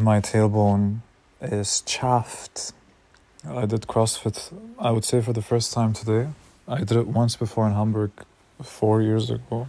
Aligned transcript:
my 0.00 0.20
tailbone 0.20 1.00
is 1.40 1.82
chaffed. 1.82 2.72
I 3.48 3.66
did 3.66 3.82
CrossFit, 3.82 4.52
I 4.78 4.90
would 4.90 5.04
say, 5.04 5.20
for 5.20 5.32
the 5.32 5.42
first 5.42 5.72
time 5.72 5.92
today. 5.92 6.28
I 6.66 6.78
did 6.78 6.92
it 6.92 7.06
once 7.06 7.36
before 7.36 7.66
in 7.66 7.72
Hamburg 7.72 8.10
four 8.62 9.00
years 9.02 9.30
ago. 9.30 9.68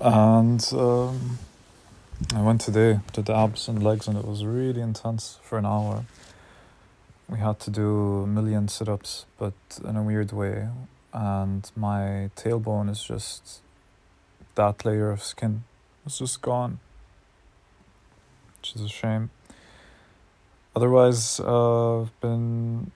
And 0.00 0.64
um, 0.72 1.38
I 2.34 2.42
went 2.42 2.60
today, 2.60 3.00
did 3.12 3.28
abs 3.30 3.68
and 3.68 3.82
legs, 3.82 4.06
and 4.06 4.16
it 4.16 4.24
was 4.24 4.44
really 4.44 4.80
intense 4.80 5.38
for 5.42 5.58
an 5.58 5.66
hour. 5.66 6.04
We 7.28 7.38
had 7.38 7.58
to 7.60 7.70
do 7.70 8.22
a 8.22 8.26
million 8.26 8.68
sit 8.68 8.88
ups, 8.88 9.26
but 9.38 9.54
in 9.84 9.96
a 9.96 10.02
weird 10.02 10.32
way. 10.32 10.68
And 11.12 11.70
my 11.74 12.30
tailbone 12.36 12.90
is 12.90 13.02
just 13.02 13.60
that 14.54 14.84
layer 14.84 15.10
of 15.10 15.22
skin. 15.22 15.64
It's 16.06 16.18
just 16.18 16.40
gone, 16.40 16.80
which 18.60 18.74
is 18.76 18.82
a 18.82 18.88
shame. 18.88 19.30
Otherwise, 20.74 21.40
uh, 21.40 22.02
I've 22.02 22.20
been 22.20 22.92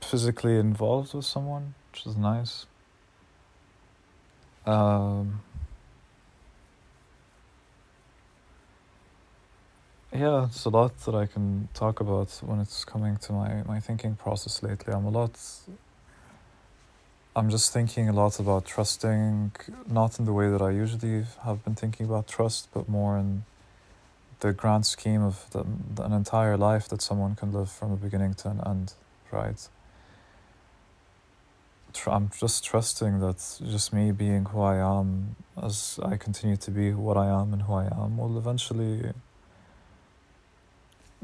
physically 0.00 0.58
involved 0.58 1.14
with 1.14 1.24
someone, 1.24 1.74
which 1.90 2.06
is 2.06 2.16
nice. 2.16 2.66
Um, 4.66 5.40
yeah, 10.12 10.44
it's 10.44 10.64
a 10.64 10.68
lot 10.68 10.98
that 11.06 11.14
I 11.14 11.26
can 11.26 11.68
talk 11.72 12.00
about 12.00 12.30
when 12.44 12.60
it's 12.60 12.84
coming 12.84 13.16
to 13.18 13.32
my, 13.32 13.62
my 13.66 13.80
thinking 13.80 14.16
process 14.16 14.62
lately. 14.62 14.92
I'm 14.92 15.06
a 15.06 15.10
lot. 15.10 15.38
I'm 17.36 17.48
just 17.48 17.72
thinking 17.72 18.08
a 18.08 18.12
lot 18.12 18.40
about 18.40 18.66
trusting, 18.66 19.52
not 19.88 20.18
in 20.18 20.24
the 20.24 20.32
way 20.32 20.50
that 20.50 20.60
I 20.60 20.70
usually 20.70 21.24
have 21.44 21.64
been 21.64 21.76
thinking 21.76 22.06
about 22.06 22.26
trust, 22.26 22.68
but 22.74 22.88
more 22.88 23.16
in 23.16 23.44
the 24.40 24.52
grand 24.52 24.84
scheme 24.84 25.22
of 25.22 25.48
the, 25.52 25.60
an 26.02 26.12
entire 26.12 26.56
life 26.56 26.88
that 26.88 27.00
someone 27.00 27.36
can 27.36 27.52
live 27.52 27.70
from 27.70 27.90
the 27.90 27.96
beginning 27.96 28.34
to 28.34 28.48
an 28.48 28.60
end, 28.66 28.94
right? 29.30 29.68
I'm 32.06 32.30
just 32.36 32.64
trusting 32.64 33.20
that 33.20 33.36
just 33.62 33.92
me 33.92 34.10
being 34.10 34.46
who 34.46 34.60
I 34.62 34.76
am, 34.76 35.36
as 35.62 36.00
I 36.02 36.16
continue 36.16 36.56
to 36.56 36.70
be 36.72 36.92
what 36.92 37.16
I 37.16 37.26
am 37.26 37.52
and 37.52 37.62
who 37.62 37.74
I 37.74 37.84
am, 37.84 38.16
will 38.16 38.38
eventually 38.38 39.12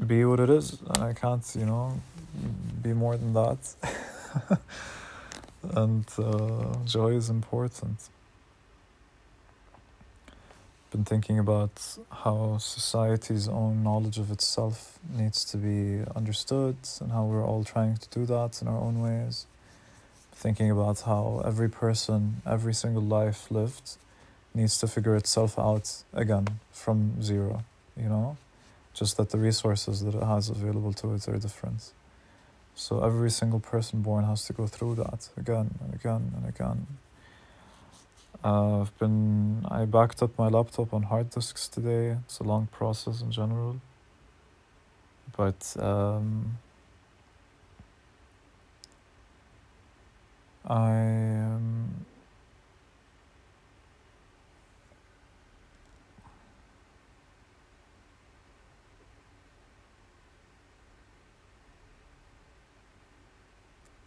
be 0.05 0.23
what 0.23 0.39
it 0.39 0.49
is. 0.49 0.79
And 0.81 0.99
I 0.99 1.13
can't, 1.13 1.43
you 1.57 1.65
know, 1.65 1.99
be 2.81 2.93
more 2.93 3.17
than 3.17 3.33
that. 3.33 4.59
and 5.75 6.05
uh, 6.17 6.75
joy 6.85 7.13
is 7.13 7.29
important. 7.29 8.09
Been 10.91 11.03
thinking 11.03 11.37
about 11.37 11.97
how 12.11 12.57
society's 12.59 13.47
own 13.47 13.83
knowledge 13.83 14.17
of 14.17 14.31
itself 14.31 14.99
needs 15.13 15.43
to 15.45 15.57
be 15.57 16.03
understood 16.15 16.77
and 17.01 17.11
how 17.11 17.25
we're 17.25 17.45
all 17.45 17.63
trying 17.63 17.97
to 17.97 18.09
do 18.09 18.25
that 18.25 18.61
in 18.61 18.67
our 18.67 18.79
own 18.79 19.01
ways 19.01 19.47
thinking 20.37 20.69
about 20.69 21.01
how 21.01 21.41
every 21.43 21.67
person, 21.67 22.43
every 22.45 22.73
single 22.73 23.01
life 23.01 23.49
lived 23.49 23.97
needs 24.53 24.77
to 24.77 24.87
figure 24.87 25.15
itself 25.15 25.57
out 25.57 26.03
again 26.13 26.47
from 26.71 27.21
zero, 27.23 27.63
you 27.95 28.07
know? 28.07 28.37
Just 28.93 29.17
that 29.17 29.31
the 29.31 29.39
resources 29.39 30.03
that 30.03 30.13
it 30.13 30.23
has 30.23 30.49
available 30.49 30.93
to 30.93 31.13
it 31.15 31.27
are 31.27 31.37
different. 31.37 31.91
So 32.77 33.03
every 33.03 33.31
single 33.31 33.59
person 33.59 34.03
born 34.03 34.23
has 34.25 34.45
to 34.45 34.53
go 34.53 34.67
through 34.67 34.95
that 34.95 35.29
again 35.35 35.71
and 35.81 35.95
again 35.95 36.31
and 36.37 36.47
again. 36.47 36.85
Uh, 38.43 38.81
I've 38.81 38.97
been 38.99 39.65
I 39.67 39.85
backed 39.85 40.21
up 40.21 40.37
my 40.37 40.47
laptop 40.47 40.93
on 40.93 41.01
hard 41.01 41.31
disks 41.31 41.67
today. 41.67 42.17
It's 42.25 42.37
a 42.37 42.43
long 42.43 42.67
process 42.67 43.23
in 43.23 43.31
general, 43.31 43.81
but 45.35 45.75
um, 45.79 46.59
I 50.67 50.91
um, 50.91 51.76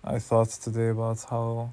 I 0.02 0.18
thought 0.18 0.48
today 0.48 0.88
about 0.88 1.24
how 1.28 1.72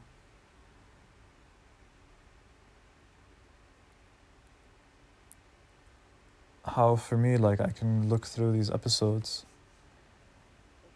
how 6.66 6.98
for 6.98 7.18
me 7.18 7.38
like 7.38 7.62
I 7.62 7.70
can 7.70 8.10
look 8.10 8.28
through 8.28 8.52
these 8.52 8.70
episodes 8.70 9.46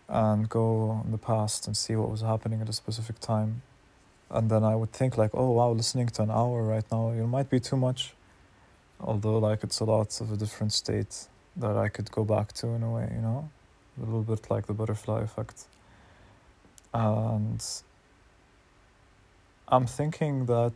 and 0.10 0.50
go 0.50 1.02
in 1.06 1.12
the 1.12 1.18
past 1.18 1.68
and 1.68 1.78
see 1.78 1.96
what 1.96 2.12
was 2.12 2.22
happening 2.22 2.62
at 2.62 2.68
a 2.68 2.74
specific 2.74 3.20
time 3.20 3.62
and 4.30 4.50
then 4.50 4.64
I 4.64 4.76
would 4.76 4.92
think 4.92 5.18
like, 5.18 5.32
oh 5.34 5.52
wow, 5.52 5.72
listening 5.72 6.08
to 6.08 6.24
an 6.24 6.32
hour 6.32 6.64
right 6.64 6.86
now, 6.92 7.12
it 7.12 7.28
might 7.28 7.50
be 7.50 7.60
too 7.60 7.76
much. 7.76 8.14
Although 9.00 9.40
like 9.40 9.64
it's 9.64 9.80
a 9.80 9.86
lot 9.86 10.20
of 10.22 10.32
a 10.32 10.38
different 10.38 10.74
state 10.74 11.28
that 11.58 11.76
I 11.76 11.90
could 11.90 12.12
go 12.12 12.24
back 12.24 12.54
to 12.54 12.68
in 12.68 12.84
a 12.84 12.90
way, 12.90 13.10
you 13.14 13.22
know, 13.22 13.50
a 14.02 14.06
little 14.06 14.24
bit 14.24 14.50
like 14.50 14.68
the 14.68 14.74
butterfly 14.74 15.22
effect. 15.22 15.66
And 16.94 17.64
I'm 19.68 19.86
thinking 19.86 20.46
that 20.48 20.74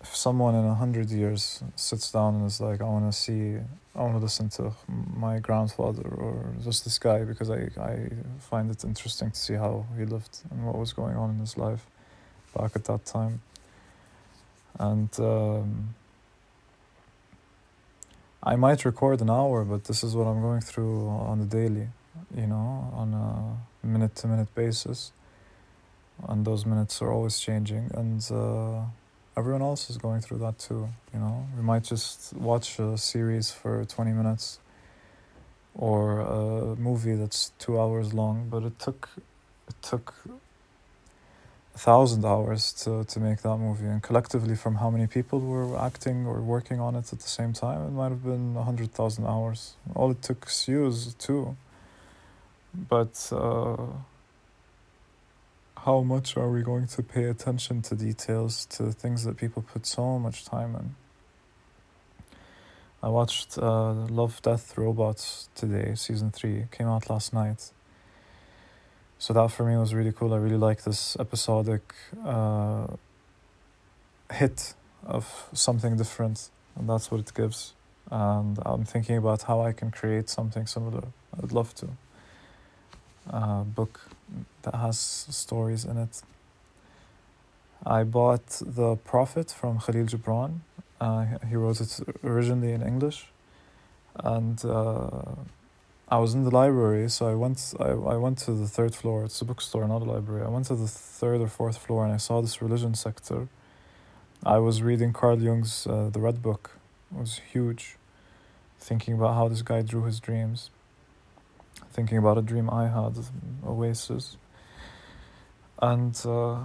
if 0.00 0.14
someone 0.16 0.54
in 0.54 0.64
a 0.64 0.74
hundred 0.74 1.10
years 1.10 1.62
sits 1.76 2.10
down 2.12 2.36
and 2.36 2.46
is 2.46 2.60
like, 2.60 2.80
I 2.80 2.84
want 2.84 3.12
to 3.12 3.16
see, 3.16 3.56
I 3.94 4.02
want 4.02 4.14
to 4.14 4.18
listen 4.18 4.48
to 4.50 4.72
my 5.14 5.38
grandfather 5.38 6.08
or 6.08 6.54
just 6.62 6.84
this 6.84 6.98
guy 6.98 7.24
because 7.24 7.50
I, 7.50 7.68
I 7.80 8.08
find 8.38 8.70
it 8.70 8.84
interesting 8.84 9.32
to 9.32 9.38
see 9.38 9.54
how 9.54 9.86
he 9.96 10.04
lived 10.04 10.40
and 10.50 10.64
what 10.64 10.76
was 10.76 10.92
going 10.92 11.16
on 11.16 11.30
in 11.30 11.38
his 11.38 11.58
life 11.58 11.84
back 12.56 12.76
at 12.76 12.84
that 12.84 13.04
time. 13.04 13.42
And 14.78 15.10
um, 15.18 15.94
I 18.42 18.54
might 18.54 18.84
record 18.84 19.20
an 19.20 19.30
hour, 19.30 19.64
but 19.64 19.84
this 19.84 20.04
is 20.04 20.14
what 20.14 20.26
I'm 20.28 20.40
going 20.40 20.60
through 20.60 21.08
on 21.08 21.40
the 21.40 21.44
daily, 21.44 21.88
you 22.36 22.46
know, 22.46 22.90
on 22.94 23.14
a 23.14 23.86
minute 23.86 24.14
to 24.16 24.26
minute 24.26 24.54
basis. 24.54 25.12
And 26.28 26.44
those 26.44 26.66
minutes 26.66 27.00
are 27.00 27.12
always 27.12 27.38
changing. 27.38 27.90
And, 27.94 28.26
uh, 28.30 28.82
everyone 29.36 29.62
else 29.62 29.88
is 29.88 29.96
going 29.96 30.20
through 30.20 30.38
that 30.38 30.58
too. 30.58 30.88
You 31.14 31.20
know, 31.20 31.46
we 31.56 31.62
might 31.62 31.84
just 31.84 32.34
watch 32.34 32.78
a 32.80 32.98
series 32.98 33.52
for 33.52 33.84
20 33.84 34.12
minutes 34.12 34.58
or 35.74 36.20
a 36.20 36.76
movie 36.76 37.14
that's 37.14 37.52
two 37.58 37.80
hours 37.80 38.12
long, 38.12 38.48
but 38.50 38.64
it 38.64 38.78
took 38.80 39.08
it 39.68 39.74
took 39.80 40.14
a 41.74 41.78
thousand 41.78 42.24
hours 42.24 42.72
to, 42.72 43.04
to 43.04 43.20
make 43.20 43.42
that 43.42 43.56
movie, 43.58 43.86
and 43.86 44.02
collectively, 44.02 44.56
from 44.56 44.76
how 44.76 44.90
many 44.90 45.06
people 45.06 45.38
were 45.38 45.78
acting 45.78 46.26
or 46.26 46.40
working 46.40 46.80
on 46.80 46.96
it 46.96 47.12
at 47.12 47.20
the 47.20 47.28
same 47.28 47.52
time, 47.52 47.80
it 47.86 47.92
might 47.92 48.08
have 48.08 48.24
been 48.24 48.56
a 48.56 48.64
hundred 48.64 48.92
thousand 48.92 49.26
hours. 49.26 49.74
All 49.94 50.10
it 50.10 50.20
took 50.20 50.46
is 50.48 50.66
you 50.66 50.92
too, 51.18 51.56
but. 52.88 53.30
Uh, 53.32 53.76
how 55.84 56.02
much 56.02 56.36
are 56.36 56.50
we 56.50 56.60
going 56.60 56.86
to 56.86 57.02
pay 57.02 57.24
attention 57.24 57.80
to 57.80 57.94
details, 57.94 58.66
to 58.66 58.92
things 58.92 59.24
that 59.24 59.36
people 59.36 59.62
put 59.62 59.86
so 59.86 60.18
much 60.18 60.44
time 60.44 60.74
in? 60.74 60.96
I 63.02 63.08
watched 63.08 63.56
uh, 63.56 63.92
Love, 63.92 64.42
Death, 64.42 64.76
Robots 64.76 65.48
today, 65.54 65.94
season 65.94 66.30
three, 66.30 66.64
came 66.72 66.88
out 66.88 67.08
last 67.08 67.32
night. 67.32 67.70
So 69.18 69.32
that 69.32 69.50
for 69.50 69.64
me 69.64 69.76
was 69.76 69.94
really 69.94 70.12
cool. 70.12 70.34
I 70.34 70.38
really 70.38 70.56
like 70.56 70.82
this 70.82 71.16
episodic 71.18 71.94
uh, 72.24 72.88
hit 74.32 74.74
of 75.06 75.48
something 75.52 75.96
different, 75.96 76.50
and 76.76 76.88
that's 76.88 77.10
what 77.10 77.20
it 77.20 77.32
gives. 77.34 77.74
And 78.10 78.58
I'm 78.66 78.84
thinking 78.84 79.16
about 79.16 79.42
how 79.42 79.60
I 79.60 79.72
can 79.72 79.90
create 79.90 80.28
something 80.28 80.66
similar. 80.66 81.04
I'd 81.40 81.52
love 81.52 81.74
to. 81.76 81.88
Uh, 83.30 83.62
book 83.62 84.00
that 84.62 84.74
has 84.74 84.98
stories 84.98 85.84
in 85.84 85.98
it. 85.98 86.22
I 87.84 88.02
bought 88.02 88.46
The 88.60 88.96
Prophet 88.96 89.50
from 89.50 89.78
Khalil 89.80 90.06
Gibran. 90.06 90.60
Uh, 91.00 91.26
he 91.48 91.56
wrote 91.56 91.80
it 91.80 92.00
originally 92.24 92.72
in 92.72 92.82
English, 92.82 93.26
and 94.16 94.64
uh, 94.64 95.36
I 96.08 96.18
was 96.18 96.34
in 96.34 96.44
the 96.44 96.50
library, 96.50 97.08
so 97.10 97.28
I 97.28 97.34
went. 97.34 97.74
I, 97.78 97.90
I 97.90 98.16
went 98.16 98.38
to 98.38 98.52
the 98.52 98.66
third 98.66 98.94
floor. 98.94 99.24
It's 99.24 99.40
a 99.42 99.44
bookstore, 99.44 99.86
not 99.86 100.00
a 100.00 100.06
library. 100.06 100.42
I 100.44 100.48
went 100.48 100.66
to 100.66 100.74
the 100.74 100.88
third 100.88 101.40
or 101.40 101.48
fourth 101.48 101.76
floor, 101.76 102.04
and 102.04 102.12
I 102.12 102.16
saw 102.16 102.40
this 102.40 102.62
religion 102.62 102.94
sector. 102.94 103.48
I 104.42 104.58
was 104.58 104.82
reading 104.82 105.12
Carl 105.12 105.38
Jung's 105.40 105.86
uh, 105.86 106.08
The 106.10 106.20
Red 106.20 106.42
Book. 106.42 106.70
It 107.12 107.20
was 107.20 107.40
huge, 107.52 107.96
thinking 108.80 109.14
about 109.14 109.34
how 109.34 109.48
this 109.48 109.62
guy 109.62 109.82
drew 109.82 110.04
his 110.04 110.18
dreams 110.18 110.70
thinking 111.98 112.18
about 112.18 112.38
a 112.38 112.42
dream 112.42 112.70
I 112.70 112.86
had, 112.86 113.14
Oasis. 113.66 114.36
And 115.82 116.14
uh, 116.24 116.60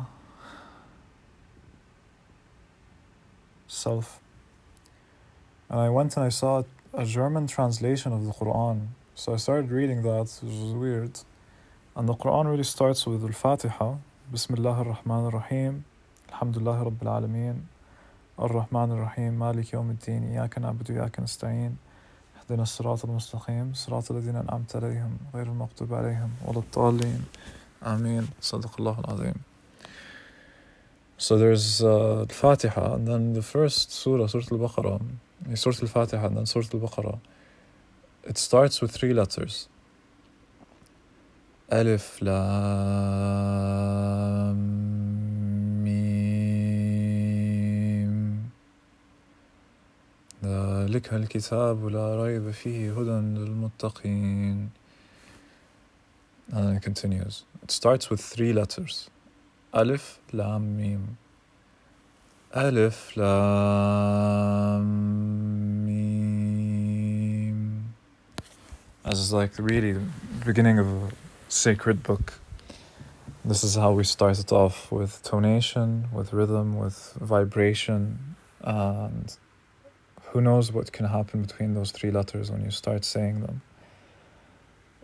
self. 3.65 4.21
And 5.69 5.79
I 5.79 5.89
went 5.89 6.15
and 6.17 6.23
I 6.23 6.29
saw 6.29 6.61
a 6.93 7.05
German 7.05 7.47
translation 7.47 8.13
of 8.13 8.21
the 8.27 8.31
Quran. 8.31 8.89
So 9.15 9.33
I 9.33 9.37
started 9.37 9.71
reading 9.71 10.03
that, 10.03 10.27
which 10.43 10.53
was 10.65 10.75
weird. 10.85 11.15
And 11.95 12.07
the 12.07 12.13
Quran 12.13 12.45
really 12.51 12.69
starts 12.75 13.07
with 13.07 13.23
Al 13.23 13.31
Fatiha, 13.31 13.95
Bismillah 14.31 14.77
ar-Rahman 14.83 15.23
ar-Rahim, 15.33 15.83
Alhamdulillah 16.31 16.85
Rabbil 16.85 17.09
Alameen, 17.17 17.57
Ar-Rahman 18.37 18.91
ar-Rahim, 18.91 19.35
Malik 19.39 19.71
Yawm 19.71 19.89
al-Din, 19.89 20.21
Iyaka 20.31 20.61
Na'budu, 20.61 20.91
Iyaka 20.97 21.21
Nasta'in. 21.25 21.73
اهدنا 22.53 22.63
الصراط 22.63 23.05
المستقيم 23.05 23.73
صراط 23.73 24.11
الذين 24.11 24.35
أنعمت 24.35 24.75
عليهم 24.75 25.17
غير 25.35 25.45
المغضوب 25.45 25.93
عليهم 25.93 26.29
ولا 26.45 26.59
الضالين 26.59 27.21
آمين 27.85 28.27
صدق 28.41 28.75
الله 28.79 28.99
العظيم 28.99 29.33
So 31.17 31.37
there's 31.37 31.81
uh, 31.81 32.21
Al-Fatiha 32.29 32.93
and 32.95 33.07
then 33.07 33.33
the 33.33 33.41
first 33.41 33.91
surah, 33.91 34.27
Surah 34.27 34.43
Al-Baqarah, 34.51 35.01
Surah 35.55 35.75
Al-Fatiha 35.81 36.27
and 36.27 36.37
then 36.37 36.45
Surah 36.45 36.67
Al-Baqarah. 36.73 37.17
It 38.27 38.37
starts 38.37 38.81
with 38.81 38.91
three 38.91 39.13
letters. 39.13 39.67
Alif, 41.71 42.21
Lam, 42.21 42.33
ذلك 50.92 51.14
الكتاب 51.14 51.86
لا 51.86 52.22
ريب 52.22 52.50
فيه 52.50 53.00
هدى 53.00 53.10
للمتقين. 53.10 54.70
And 56.52 56.66
then 56.66 56.76
it 56.76 56.82
continues. 56.82 57.44
It 57.62 57.70
starts 57.70 58.10
with 58.10 58.20
three 58.20 58.52
letters. 58.52 59.10
ألف 59.74 60.18
لام 60.32 60.76
ميم 60.76 61.16
ألف 62.56 63.16
لام 63.16 64.84
ميم 65.86 66.18
As 69.04 69.32
like 69.32 69.52
really 69.58 69.92
the 69.92 70.02
beginning 70.44 70.78
of 70.78 70.86
a 70.86 71.10
sacred 71.48 72.02
book. 72.02 72.40
This 73.44 73.64
is 73.64 73.74
how 73.76 73.92
we 73.92 74.04
started 74.04 74.52
off 74.52 74.92
with 74.92 75.22
tonation, 75.22 76.12
with 76.12 76.34
rhythm, 76.34 76.76
with 76.76 77.14
vibration, 77.18 78.36
and 78.60 79.34
who 80.33 80.41
knows 80.41 80.71
what 80.71 80.91
can 80.91 81.05
happen 81.05 81.43
between 81.43 81.75
those 81.75 81.91
three 81.91 82.09
letters 82.09 82.49
when 82.49 82.65
you 82.65 82.71
start 82.71 83.05
saying 83.05 83.41
them. 83.41 83.61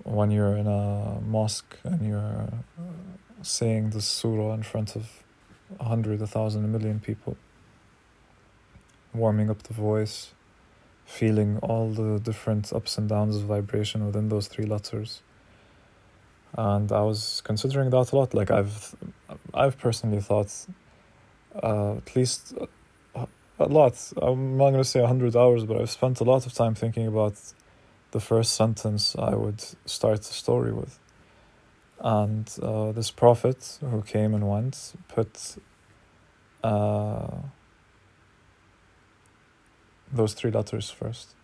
When 0.03 0.31
you're 0.31 0.57
in 0.57 0.65
a 0.65 1.19
mosque 1.21 1.77
and 1.83 2.07
you're 2.07 2.49
saying 3.43 3.91
the 3.91 4.01
surah 4.01 4.55
in 4.55 4.63
front 4.63 4.95
of 4.95 5.07
a 5.79 5.83
hundred, 5.83 6.19
a 6.23 6.25
thousand, 6.25 6.65
a 6.65 6.67
million 6.67 6.99
people, 6.99 7.37
warming 9.13 9.51
up 9.51 9.61
the 9.61 9.73
voice, 9.73 10.31
feeling 11.05 11.59
all 11.59 11.91
the 11.91 12.19
different 12.19 12.73
ups 12.73 12.97
and 12.97 13.07
downs 13.07 13.35
of 13.35 13.43
vibration 13.43 14.07
within 14.07 14.29
those 14.29 14.47
three 14.47 14.65
letters. 14.65 15.21
And 16.57 16.91
I 16.91 17.01
was 17.01 17.41
considering 17.45 17.91
that 17.91 18.11
a 18.11 18.15
lot. 18.15 18.33
Like 18.33 18.49
I've, 18.49 18.95
I've 19.53 19.77
personally 19.77 20.21
thought, 20.21 20.51
uh, 21.61 21.97
at 21.97 22.15
least 22.15 22.55
a, 23.59 23.65
lot. 23.65 24.13
I'm 24.21 24.57
not 24.57 24.71
going 24.71 24.83
to 24.83 24.89
say 24.89 25.01
a 25.01 25.07
hundred 25.07 25.35
hours, 25.35 25.65
but 25.65 25.77
I've 25.77 25.89
spent 25.89 26.19
a 26.19 26.23
lot 26.23 26.45
of 26.45 26.53
time 26.53 26.75
thinking 26.75 27.07
about 27.07 27.35
the 28.11 28.19
first 28.19 28.53
sentence 28.53 29.15
I 29.17 29.35
would 29.35 29.63
start 29.85 30.19
the 30.23 30.33
story 30.33 30.73
with. 30.73 30.99
And 31.99 32.49
uh, 32.61 32.91
this 32.93 33.11
prophet 33.11 33.77
who 33.81 34.01
came 34.01 34.33
and 34.33 34.49
went 34.49 34.93
put 35.09 35.57
uh, 36.63 37.27
those 40.11 40.33
three 40.33 40.51
letters 40.51 40.89
first. 40.89 41.35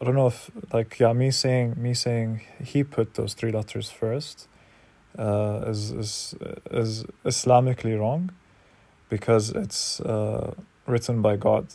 I 0.00 0.04
don't 0.04 0.14
know 0.14 0.28
if 0.28 0.50
like 0.72 0.98
yeah 0.98 1.12
me 1.12 1.30
saying 1.30 1.74
me 1.76 1.92
saying 1.92 2.40
he 2.62 2.84
put 2.84 3.14
those 3.14 3.34
three 3.34 3.52
letters 3.52 3.90
first 3.90 4.48
uh, 5.18 5.64
is 5.66 5.90
is 5.90 6.34
is 6.70 7.04
Islamically 7.24 7.98
wrong 7.98 8.30
because 9.10 9.50
it's 9.50 10.00
uh, 10.00 10.54
written 10.90 11.22
by 11.22 11.36
God. 11.36 11.66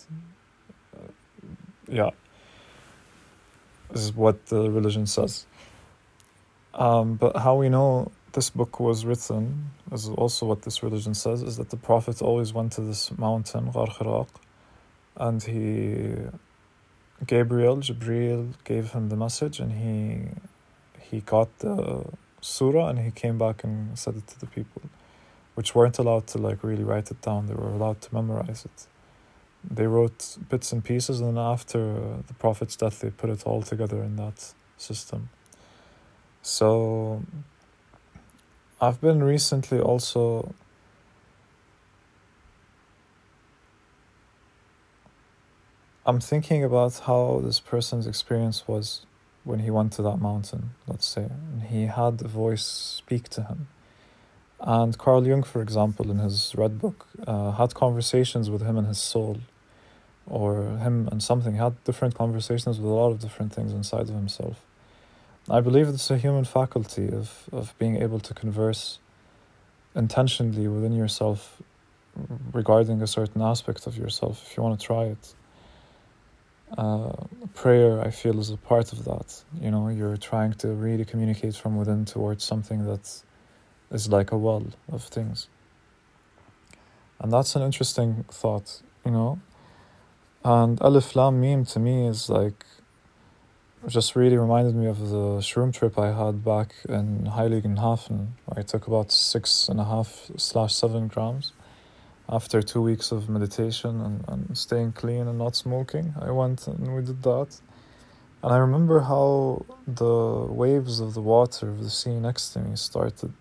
yeah, 1.88 2.12
this 3.92 4.02
is 4.02 4.14
what 4.14 4.46
the 4.48 4.70
religion 4.70 5.06
says. 5.06 5.46
Um, 6.74 7.16
but 7.16 7.38
how 7.38 7.56
we 7.56 7.70
know 7.70 8.12
this 8.34 8.50
book 8.50 8.82
was 8.82 9.06
written 9.06 9.72
is 9.94 10.10
also 10.10 10.46
what 10.46 10.64
this 10.64 10.84
religion 10.84 11.14
says 11.14 11.42
is 11.42 11.56
that 11.56 11.70
the 11.70 11.78
Prophet 11.78 12.22
always 12.22 12.54
went 12.54 12.74
to 12.74 12.82
this 12.82 13.18
mountain, 13.18 13.72
Ghar 13.72 14.28
and 15.18 15.42
he, 15.42 16.16
Gabriel, 17.26 17.78
gave 17.78 18.92
him 18.92 19.08
the 19.08 19.16
message 19.16 19.60
and 19.62 19.72
he, 19.72 20.28
he 21.00 21.22
got 21.22 21.60
the 21.60 22.06
surah 22.42 22.90
and 22.90 23.00
he 23.00 23.12
came 23.12 23.38
back 23.38 23.64
and 23.64 23.98
said 23.98 24.18
it 24.18 24.28
to 24.28 24.40
the 24.40 24.48
people, 24.48 24.82
which 25.54 25.74
weren't 25.74 25.98
allowed 25.98 26.28
to 26.28 26.38
like 26.38 26.62
really 26.62 26.84
write 26.84 27.10
it 27.12 27.22
down. 27.22 27.48
They 27.48 27.54
were 27.54 27.70
allowed 27.70 28.02
to 28.02 28.14
memorize 28.14 28.66
it. 28.66 28.88
They 29.70 29.88
wrote 29.88 30.38
bits 30.50 30.72
and 30.72 30.84
pieces 30.84 31.20
and 31.20 31.38
then 31.38 31.44
after 31.44 31.80
the 32.28 32.34
Prophet's 32.40 32.76
death 32.76 33.00
they 33.00 33.10
put 33.10 33.30
it 33.30 33.46
all 33.46 33.62
together 33.62 34.02
in 34.04 34.16
that 34.18 34.54
system. 34.78 35.30
So 36.42 37.24
I've 38.82 39.02
been 39.02 39.24
recently 39.24 39.80
also 39.80 40.54
I'm 46.08 46.20
thinking 46.20 46.64
about 46.64 47.00
how 47.08 47.42
this 47.44 47.60
person's 47.60 48.06
experience 48.06 48.68
was 48.68 49.08
when 49.44 49.60
he 49.60 49.72
went 49.72 49.94
to 49.94 50.04
that 50.04 50.18
mountain, 50.18 50.72
let's 50.88 51.08
say, 51.08 51.24
and 51.24 51.64
he 51.64 51.86
had 51.88 52.22
a 52.22 52.28
voice 52.28 52.64
speak 52.64 53.28
to 53.30 53.44
him. 53.44 53.68
And 54.60 54.96
Carl 54.98 55.26
Jung, 55.26 55.44
for 55.44 55.62
example, 55.62 56.12
in 56.12 56.20
his 56.20 56.54
Red 56.56 56.80
Book, 56.80 57.08
uh, 57.26 57.52
had 57.52 57.74
conversations 57.74 58.52
with 58.52 58.62
him 58.62 58.78
and 58.78 58.88
his 58.88 59.00
soul, 59.00 59.40
or 60.28 60.78
him 60.78 61.08
and 61.12 61.22
something, 61.22 61.56
had 61.56 61.84
different 61.84 62.16
conversations 62.16 62.80
with 62.80 62.90
a 62.90 62.94
lot 62.94 63.12
of 63.12 63.20
different 63.20 63.54
things 63.54 63.72
inside 63.72 64.10
of 64.10 64.16
himself. 64.16 64.62
I 65.50 65.62
believe 65.62 65.88
it's 65.88 66.10
a 66.10 66.18
human 66.18 66.46
faculty 66.46 67.08
of, 67.10 67.44
of 67.52 67.76
being 67.78 68.02
able 68.02 68.20
to 68.20 68.34
converse 68.34 69.00
intentionally 69.96 70.68
within 70.68 70.94
yourself 70.94 71.62
regarding 72.52 73.02
a 73.02 73.08
certain 73.08 73.42
aspect 73.42 73.88
of 73.88 73.98
yourself 73.98 74.44
if 74.48 74.58
you 74.58 74.64
want 74.64 74.80
to 74.80 74.86
try 74.86 75.04
it. 75.06 75.34
Uh, 76.78 77.14
prayer, 77.54 78.02
I 78.02 78.10
feel, 78.10 78.40
is 78.40 78.50
a 78.50 78.58
part 78.58 78.92
of 78.92 79.06
that. 79.06 79.44
You 79.62 79.70
know, 79.70 79.88
you're 79.90 80.18
trying 80.18 80.54
to 80.54 80.70
really 80.70 81.06
communicate 81.06 81.56
from 81.56 81.78
within 81.78 82.06
towards 82.06 82.44
something 82.44 82.86
that 82.86 83.22
is 83.92 84.10
like 84.10 84.32
a 84.32 84.38
well 84.38 84.66
of 84.92 85.04
things. 85.04 85.48
And 87.20 87.32
that's 87.32 87.56
an 87.56 87.62
interesting 87.62 88.26
thought, 88.30 88.82
you 89.06 89.12
know. 89.12 89.40
And 90.48 90.80
Alif 90.80 91.16
Lam 91.16 91.42
Mim 91.42 91.66
to 91.66 91.80
me 91.80 92.06
is 92.06 92.30
like 92.30 92.68
just 93.88 94.16
really 94.16 94.38
reminded 94.38 94.76
me 94.76 94.86
of 94.86 95.00
the 95.00 95.42
shroom 95.42 95.74
trip 95.74 95.98
I 95.98 96.12
had 96.12 96.46
back 96.46 96.76
in 96.88 97.32
Heiligenhafen, 97.32 98.28
I 98.56 98.62
took 98.62 98.86
about 98.86 99.12
six 99.12 99.68
and 99.68 99.80
a 99.80 99.86
half 99.86 100.30
slash 100.38 100.76
seven 100.76 101.08
grams. 101.08 101.52
After 102.30 102.62
two 102.62 102.84
weeks 102.84 103.12
of 103.12 103.28
meditation 103.28 104.00
and, 104.02 104.24
and 104.28 104.56
staying 104.56 104.92
clean 104.92 105.28
and 105.28 105.40
not 105.40 105.56
smoking, 105.56 106.14
I 106.22 106.30
went 106.30 106.68
and 106.68 106.96
we 106.96 107.02
did 107.02 107.24
that. 107.24 107.60
And 108.44 108.54
I 108.54 108.58
remember 108.58 109.00
how 109.00 109.66
the 109.88 110.46
waves 110.48 111.00
of 111.00 111.16
the 111.16 111.22
water 111.22 111.70
of 111.70 111.84
the 111.84 111.90
sea 111.90 112.20
next 112.20 112.50
to 112.50 112.60
me 112.60 112.76
started 112.76 113.34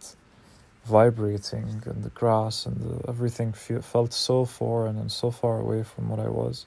vibrating, 0.86 1.82
and 1.84 2.02
the 2.02 2.10
grass 2.10 2.64
and 2.64 2.76
the, 2.80 3.08
everything 3.10 3.52
fe- 3.52 3.82
felt 3.82 4.14
so 4.14 4.46
foreign 4.46 4.96
and 4.96 5.12
so 5.12 5.30
far 5.30 5.60
away 5.60 5.82
from 5.82 6.08
what 6.08 6.18
I 6.18 6.28
was 6.28 6.64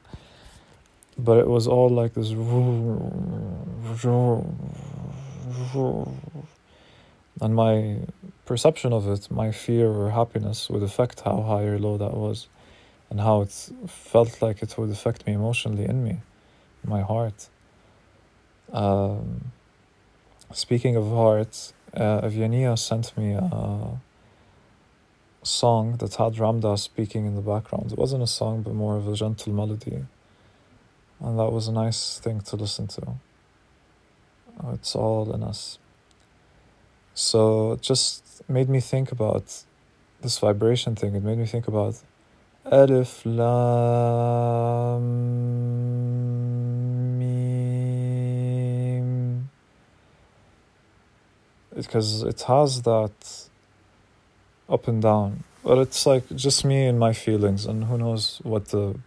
but 1.17 1.37
it 1.37 1.47
was 1.47 1.67
all 1.67 1.89
like 1.89 2.13
this 2.13 2.31
and 7.41 7.55
my 7.55 7.99
perception 8.45 8.93
of 8.93 9.07
it 9.07 9.29
my 9.31 9.51
fear 9.51 9.87
or 9.87 10.11
happiness 10.11 10.69
would 10.69 10.83
affect 10.83 11.21
how 11.21 11.41
high 11.41 11.63
or 11.63 11.77
low 11.79 11.97
that 11.97 12.13
was 12.13 12.47
and 13.09 13.19
how 13.21 13.41
it 13.41 13.51
felt 13.87 14.41
like 14.41 14.61
it 14.61 14.77
would 14.77 14.89
affect 14.89 15.25
me 15.27 15.33
emotionally 15.33 15.85
in 15.85 16.03
me 16.03 16.19
my 16.87 17.01
heart. 17.01 17.49
Um, 18.71 19.51
speaking 20.53 20.95
of 20.95 21.07
heart 21.09 21.73
uh, 21.93 22.29
sent 22.75 23.17
me 23.17 23.33
a 23.33 23.99
song 25.43 25.97
that 25.97 26.15
had 26.15 26.37
Ram 26.39 26.59
Dass 26.59 26.83
speaking 26.83 27.25
in 27.25 27.35
the 27.35 27.41
background. 27.41 27.91
It 27.91 27.97
wasn't 27.97 28.23
a 28.23 28.27
song 28.27 28.61
but 28.61 28.73
more 28.73 28.97
of 28.97 29.07
a 29.07 29.13
gentle 29.13 29.53
melody 29.53 30.05
and 31.19 31.39
that 31.39 31.51
was 31.51 31.67
a 31.67 31.71
nice 31.71 32.19
thing 32.19 32.41
to 32.41 32.55
listen 32.55 32.87
to. 32.87 33.15
It's 34.73 34.95
all 34.95 35.33
in 35.33 35.43
us. 35.43 35.79
So 37.13 37.73
it 37.73 37.81
just 37.81 38.43
made 38.47 38.69
me 38.69 38.79
think 38.79 39.11
about 39.11 39.63
this 40.21 40.37
vibration 40.39 40.95
thing. 40.95 41.15
It 41.15 41.23
made 41.23 41.37
me 41.37 41.45
think 41.45 41.67
about 41.67 41.95
Alif 42.65 43.25
Lam 43.25 43.67
Because 51.75 52.23
it 52.23 52.41
has 52.41 52.81
that 52.83 53.47
up 54.67 54.87
and 54.87 55.01
down. 55.01 55.43
But 55.63 55.77
it's 55.77 56.05
like 56.05 56.23
just 56.35 56.65
me 56.65 56.85
and 56.87 56.99
my 56.99 57.13
feelings, 57.13 57.65
and 57.65 57.83
who 57.85 57.97
knows 57.97 58.39
what 58.43 58.69
the 58.69 58.99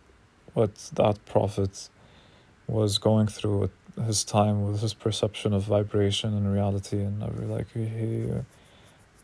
what 0.54 0.74
that 0.94 1.24
prophet 1.26 1.88
was 2.70 2.98
going 2.98 3.26
through 3.26 3.70
his 4.06 4.24
time 4.24 4.64
with 4.64 4.80
his 4.80 4.94
perception 4.94 5.52
of 5.52 5.64
vibration 5.64 6.34
and 6.34 6.52
reality 6.52 6.98
and 6.98 7.22
every 7.22 7.46
like 7.46 7.66
he, 7.72 7.84
he 7.84 8.30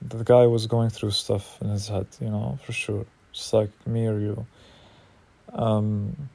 the 0.02 0.24
guy 0.24 0.46
was 0.46 0.66
going 0.66 0.90
through 0.90 1.10
stuff 1.10 1.58
in 1.62 1.68
his 1.68 1.88
head 1.88 2.06
you 2.20 2.28
know 2.28 2.58
for 2.64 2.72
sure. 2.72 3.06
Just 3.32 3.52
like 3.52 3.70
me 3.86 4.06
or 4.06 4.18
you. 4.18 4.46
Um 5.52 6.28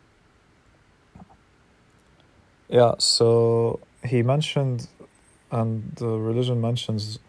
yeah 2.70 2.94
so 2.98 3.80
he 4.06 4.24
mentioned 4.24 4.88
and 5.52 5.94
the 5.96 6.08
religion 6.08 6.62
mentions 6.62 7.20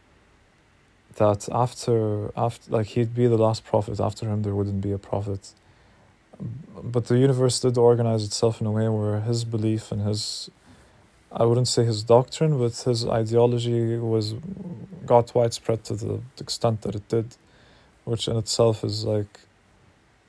that 1.17 1.49
after 1.51 2.31
after 2.37 2.71
like 2.71 2.87
he'd 2.87 3.15
be 3.15 3.27
the 3.27 3.37
last 3.37 3.65
prophet. 3.65 4.01
After 4.01 4.27
him 4.29 4.43
there 4.43 4.55
wouldn't 4.55 4.81
be 4.81 4.93
a 4.93 4.99
prophet 4.99 5.53
but 6.83 7.07
the 7.07 7.19
universe 7.19 7.61
did 7.61 7.79
organize 7.79 8.25
itself 8.25 8.61
in 8.61 8.67
a 8.67 8.71
way 8.71 8.89
where 8.89 9.21
his 9.21 9.45
belief 9.45 9.93
and 9.93 10.03
his 10.03 10.51
I 11.35 11.45
wouldn't 11.45 11.69
say 11.69 11.85
his 11.85 12.03
doctrine, 12.03 12.59
but 12.59 12.75
his 12.75 13.07
ideology 13.07 13.97
was 13.97 14.35
got 15.07 15.35
widespread 15.35 15.83
to 15.85 15.95
the 15.95 16.21
extent 16.39 16.83
that 16.83 16.95
it 16.95 17.09
did, 17.09 17.37
which 18.05 18.29
in 18.29 18.37
itself 18.37 18.85
is 18.85 19.05
like 19.05 19.41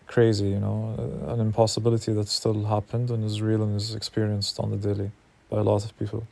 crazy, 0.07 0.49
you 0.49 0.59
know, 0.59 0.95
uh, 0.97 1.33
an 1.33 1.39
impossibility 1.41 2.13
that 2.13 2.29
still 2.29 2.65
happened 2.65 3.09
and 3.09 3.25
is 3.25 3.41
real 3.41 3.63
and 3.63 3.75
is 3.75 3.93
experienced 3.95 4.59
on 4.59 4.71
the 4.71 4.77
daily 4.77 5.11
by 5.49 5.57
a 5.57 5.63
lot 5.63 5.83
of 5.83 5.97
people. 5.99 6.25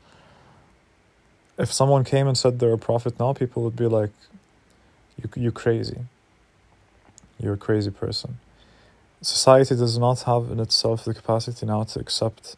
If 1.58 1.72
someone 1.74 2.04
came 2.06 2.28
and 2.28 2.38
said 2.38 2.60
they're 2.60 2.74
a 2.74 2.78
prophet 2.78 3.20
now, 3.20 3.34
people 3.34 3.64
would 3.64 3.76
be 3.76 3.88
like, 3.88 4.12
"You, 5.18 5.30
you 5.44 5.52
crazy. 5.52 6.00
You're 7.40 7.56
a 7.56 7.66
crazy 7.68 7.92
person." 7.92 8.40
Society 9.22 9.76
does 9.76 10.00
not 10.00 10.24
have 10.24 10.50
in 10.50 10.60
itself 10.60 11.06
the 11.06 11.14
capacity 11.14 11.66
now 11.66 11.84
to 11.84 12.00
accept 12.00 12.56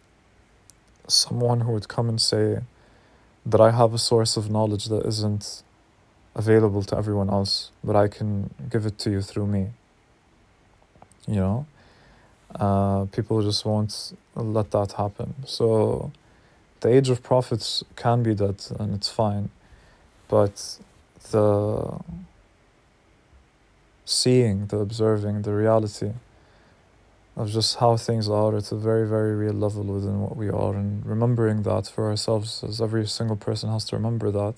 someone 1.07 1.61
who 1.61 1.73
would 1.73 1.89
come 1.89 2.07
and 2.07 2.21
say 2.21 2.59
that 3.45 3.59
I 3.59 3.71
have 3.71 3.93
a 3.93 3.97
source 3.97 4.37
of 4.37 4.49
knowledge 4.49 4.85
that 4.85 5.05
isn't 5.05 5.63
available 6.35 6.81
to 6.83 6.97
everyone 6.97 7.29
else, 7.29 7.71
but 7.83 7.97
I 7.97 8.07
can 8.07 8.53
give 8.69 8.85
it 8.85 8.97
to 8.99 9.11
you 9.11 9.21
through 9.21 9.47
me. 9.47 9.71
You 11.27 11.35
know, 11.35 11.65
uh, 12.55 13.05
people 13.11 13.41
just 13.41 13.65
won't 13.65 14.13
let 14.35 14.71
that 14.71 14.93
happen. 14.93 15.35
So, 15.45 16.11
the 16.79 16.89
age 16.89 17.09
of 17.09 17.21
prophets 17.23 17.83
can 17.97 18.23
be 18.23 18.35
dead, 18.35 18.65
and 18.79 18.93
it's 18.93 19.09
fine, 19.09 19.49
but 20.27 20.79
the 21.31 21.99
seeing, 24.05 24.67
the 24.67 24.77
observing, 24.77 25.43
the 25.43 25.53
reality 25.53 26.11
of 27.35 27.49
just 27.49 27.77
how 27.77 27.97
things 27.97 28.29
are 28.29 28.55
at 28.55 28.71
a 28.71 28.75
very, 28.75 29.07
very 29.07 29.35
real 29.35 29.53
level 29.53 29.83
within 29.83 30.21
what 30.21 30.37
we 30.37 30.49
are, 30.49 30.75
and 30.75 31.05
remembering 31.05 31.63
that 31.63 31.87
for 31.87 32.09
ourselves, 32.09 32.63
as 32.63 32.79
every 32.79 33.07
single 33.07 33.35
person 33.35 33.69
has 33.69 33.85
to 33.85 33.95
remember 33.95 34.29
that. 34.31 34.55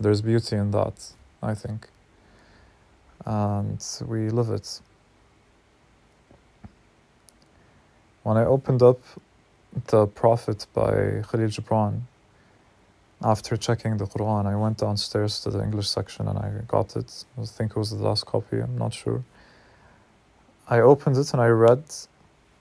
There's 0.00 0.22
beauty 0.22 0.56
in 0.56 0.70
that, 0.70 1.12
I 1.42 1.54
think. 1.54 1.88
And 3.26 3.84
we 4.06 4.30
live 4.30 4.50
it. 4.50 4.80
When 8.22 8.38
I 8.38 8.44
opened 8.44 8.82
up 8.82 9.00
The 9.88 10.06
Prophet 10.06 10.66
by 10.72 11.22
Khalil 11.30 11.48
Gibran, 11.48 12.02
after 13.22 13.56
checking 13.56 13.98
the 13.98 14.06
Quran, 14.06 14.46
I 14.46 14.56
went 14.56 14.78
downstairs 14.78 15.40
to 15.40 15.50
the 15.50 15.62
English 15.62 15.88
section 15.88 16.28
and 16.28 16.38
I 16.38 16.50
got 16.66 16.96
it. 16.96 17.24
I 17.40 17.44
think 17.44 17.72
it 17.72 17.76
was 17.76 17.90
the 17.90 18.02
last 18.02 18.26
copy, 18.26 18.60
I'm 18.60 18.76
not 18.76 18.92
sure 18.92 19.22
I 20.68 20.80
opened 20.80 21.16
it 21.16 21.32
and 21.32 21.42
I 21.42 21.48
read 21.48 21.84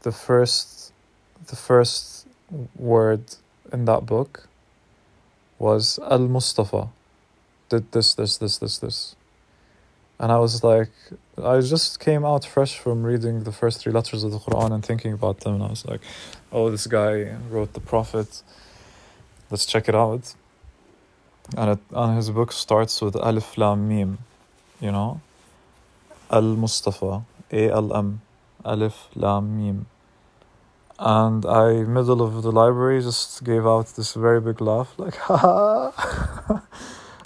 the 0.02 0.12
first 0.12 0.92
the 1.48 1.56
first 1.56 2.28
word 2.78 3.24
in 3.72 3.86
that 3.86 4.06
book 4.06 4.48
was 5.60 6.00
Al 6.00 6.28
Mustafa 6.28 6.90
did 7.70 7.92
this 7.92 8.14
this 8.14 8.38
this 8.38 8.58
this 8.58 8.78
this. 8.80 9.16
And 10.20 10.32
I 10.32 10.38
was 10.38 10.64
like 10.64 10.92
I 11.42 11.60
just 11.62 12.00
came 12.00 12.26
out 12.26 12.46
fresh 12.46 12.78
from 12.78 13.04
reading 13.04 13.44
the 13.44 13.52
first 13.52 13.82
three 13.82 13.94
letters 13.94 14.24
of 14.24 14.32
the 14.32 14.40
Quran 14.40 14.72
and 14.74 14.86
thinking 14.86 15.14
about 15.14 15.40
them. 15.42 15.56
And 15.56 15.64
I 15.64 15.70
was 15.70 15.86
like 15.86 16.02
oh 16.52 16.70
this 16.70 16.88
guy 16.88 17.36
wrote 17.50 17.74
the 17.74 17.80
prophet. 17.80 18.44
Let's 19.50 19.66
check 19.66 19.88
it 19.88 19.96
out. 19.96 20.36
And 21.58 21.72
it, 21.72 21.80
and 21.92 22.16
his 22.18 22.30
book 22.30 22.52
starts 22.52 23.02
with 23.02 23.16
Alif 23.16 23.58
Lam 23.58 23.88
Mim 23.88 24.20
you 24.84 24.92
know? 24.92 25.22
Al 26.30 26.56
Mustafa 26.64 27.24
ALM, 27.54 28.22
Alif 28.66 29.10
Lam 29.16 29.58
Mim. 29.58 29.86
And 31.00 31.46
I, 31.46 31.84
middle 31.84 32.22
of 32.22 32.44
the 32.44 32.52
library, 32.52 33.02
just 33.02 33.44
gave 33.44 33.66
out 33.66 33.88
this 33.96 34.14
very 34.14 34.42
big 34.42 34.62
laugh, 34.62 34.94
like, 34.98 35.16
ha 35.28 35.38
ha. 35.38 36.64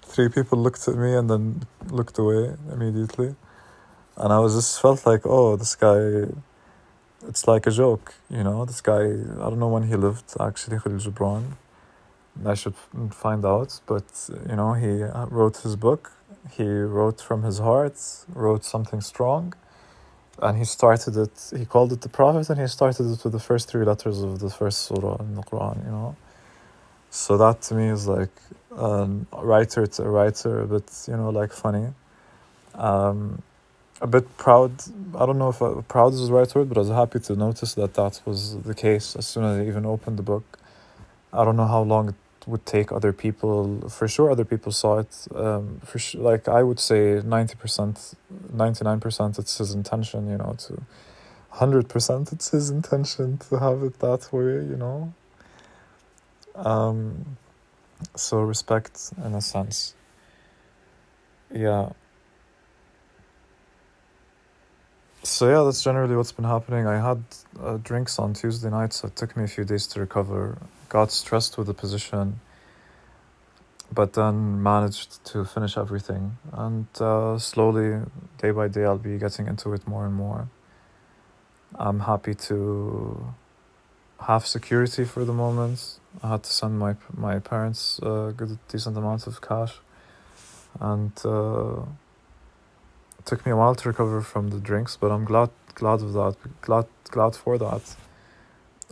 Three 0.02 0.30
people 0.30 0.58
looked 0.58 0.88
at 0.88 0.96
me 0.96 1.14
and 1.14 1.30
then 1.30 1.64
looked 1.90 2.18
away 2.18 2.56
immediately. 2.72 3.36
And 4.16 4.34
I 4.34 4.40
was 4.40 4.56
just 4.56 4.82
felt 4.82 5.06
like, 5.06 5.22
oh, 5.26 5.56
this 5.56 5.76
guy, 5.76 6.34
it's 7.28 7.48
like 7.48 7.68
a 7.68 7.72
joke, 7.72 8.16
you 8.30 8.44
know? 8.44 8.66
This 8.66 8.82
guy, 8.82 9.04
I 9.04 9.46
don't 9.50 9.60
know 9.60 9.68
when 9.68 9.84
he 9.84 9.96
lived, 9.96 10.34
actually, 10.40 10.80
Khalil 10.80 11.00
Gibran. 11.00 11.44
I 12.46 12.56
should 12.56 12.76
find 13.12 13.46
out, 13.46 13.80
but, 13.86 14.30
you 14.50 14.56
know, 14.56 14.74
he 14.74 15.04
wrote 15.36 15.58
his 15.58 15.76
book. 15.76 16.14
He 16.52 16.68
wrote 16.68 17.20
from 17.22 17.44
his 17.44 17.60
heart, 17.60 18.00
wrote 18.34 18.64
something 18.64 19.02
strong 19.02 19.54
and 20.42 20.58
he 20.58 20.66
started 20.66 21.18
it 21.18 21.52
he 21.58 21.66
called 21.66 21.92
it 21.94 22.02
the 22.02 22.10
prophet 22.10 22.50
and 22.50 22.60
he 22.62 22.68
started 22.68 23.06
it 23.12 23.24
with 23.24 23.34
the 23.34 23.40
first 23.40 23.70
three 23.70 23.86
letters 23.86 24.22
of 24.22 24.40
the 24.40 24.50
first 24.50 24.84
surah 24.84 25.18
in 25.20 25.36
the 25.36 25.42
quran 25.44 25.84
you 25.86 25.92
know? 25.92 26.16
So 27.10 27.38
that 27.38 27.62
to 27.64 27.76
me 27.76 27.90
is 27.90 28.08
like 28.08 28.36
a 29.34 29.44
writer 29.44 29.88
to 29.88 30.04
a 30.04 30.10
writer 30.10 30.62
a 30.62 30.68
bit 30.68 30.90
you 31.08 31.18
know 31.18 31.30
like 31.30 31.54
funny. 31.54 31.88
Um, 32.76 33.42
a 34.00 34.06
bit 34.08 34.38
proud 34.38 34.72
i 35.18 35.26
don't 35.26 35.40
know 35.40 35.50
if 35.50 35.60
uh, 35.62 35.82
proud 35.82 36.14
is 36.14 36.28
the 36.28 36.34
right 36.34 36.54
word 36.54 36.70
but 36.70 36.78
i 36.78 36.82
was 36.82 36.90
happy 36.90 37.20
to 37.20 37.36
notice 37.36 37.74
that 37.74 37.96
that 37.96 38.22
was 38.26 38.56
the 38.62 38.76
case 38.76 39.16
as 39.16 39.26
soon 39.26 39.44
as 39.44 39.60
i 39.60 39.68
even 39.68 39.86
opened 39.86 40.18
the 40.18 40.24
book. 40.24 40.60
I 41.34 41.44
don't 41.46 41.58
know 41.58 41.68
how 41.68 41.82
long 41.82 42.10
it 42.10 42.16
would 42.48 42.66
take 42.66 42.92
other 42.92 43.14
people 43.14 43.90
for 43.90 44.08
sure 44.08 44.32
other 44.32 44.46
people 44.46 44.72
saw 44.72 45.00
it 45.00 45.28
um, 45.36 45.82
for 45.84 46.00
sure 46.00 46.22
like 46.22 46.48
i 46.48 46.64
would 46.64 46.80
say 46.80 47.22
90% 47.22 48.16
99% 48.56 49.40
it's 49.40 49.58
his 49.58 49.74
intention 49.74 50.30
you 50.30 50.38
know 50.38 50.56
to 50.58 50.82
100% 51.58 52.34
it's 52.34 52.50
his 52.52 52.70
intention 52.70 53.38
to 53.38 53.58
have 53.58 53.82
it 53.84 54.00
that 54.00 54.32
way 54.32 54.66
you 54.72 54.78
know? 54.78 55.14
Um, 56.56 57.38
so 58.16 58.42
respect 58.42 59.12
in 59.24 59.34
a 59.34 59.42
sense. 59.42 59.96
Yeah. 61.54 61.90
So 65.24 65.50
yeah 65.50 65.64
that's 65.64 65.84
generally 65.84 66.16
what's 66.16 66.32
been 66.32 66.46
happening. 66.46 66.86
I 66.88 67.00
had 67.00 67.24
uh, 67.60 67.78
drinks 67.78 68.20
on 68.20 68.34
tuesday 68.34 68.70
night 68.70 68.94
so 68.94 69.08
it 69.08 69.16
took 69.16 69.36
me 69.36 69.44
a 69.44 69.48
few 69.48 69.64
days 69.64 69.88
to 69.88 70.00
recover 70.00 70.58
got 70.90 71.12
stressed 71.12 71.58
with 71.58 71.68
the 71.68 71.74
position, 71.74 72.40
but 73.92 74.14
then 74.14 74.62
managed 74.62 75.24
to 75.26 75.46
finish 75.46 75.78
everything. 75.78 76.38
And 76.52 76.88
uh, 77.00 77.38
slowly, 77.38 78.02
day 78.38 78.52
by 78.52 78.68
day, 78.68 78.86
I'll 78.86 78.98
be 78.98 79.18
getting 79.18 79.48
into 79.48 79.74
it 79.74 79.88
more 79.88 80.06
and 80.06 80.16
more. 80.16 80.50
I'm 81.76 82.02
happy 82.02 82.34
to 82.34 83.34
have 84.22 84.46
security 84.48 85.04
for 85.06 85.24
the 85.26 85.34
moment. 85.34 86.00
I 86.24 86.30
had 86.30 86.44
to 86.44 86.52
send 86.52 86.80
my 86.80 86.96
my 87.16 87.40
parents 87.40 88.00
a 88.02 88.34
good 88.36 88.58
decent 88.68 88.98
amount 88.98 89.28
of 89.28 89.42
cash, 89.42 89.76
and 90.80 91.12
uh, 91.24 91.82
it 93.20 93.26
took 93.26 93.46
me 93.46 93.52
a 93.52 93.56
while 93.56 93.76
to 93.76 93.88
recover 93.90 94.22
from 94.22 94.50
the 94.50 94.60
drinks. 94.60 94.98
But 94.98 95.12
I'm 95.12 95.26
glad 95.26 95.50
glad 95.76 96.02
of 96.02 96.14
that. 96.14 96.36
Glad 96.62 96.88
glad 97.12 97.36
for 97.36 97.58
that. 97.58 97.96